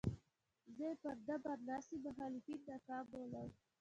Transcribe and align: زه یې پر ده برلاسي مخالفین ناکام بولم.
زه 0.75 0.83
یې 0.89 0.91
پر 1.01 1.17
ده 1.27 1.35
برلاسي 1.43 1.95
مخالفین 2.05 2.59
ناکام 2.69 3.03
بولم. 3.11 3.49